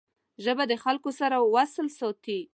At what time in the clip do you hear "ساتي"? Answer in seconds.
1.99-2.39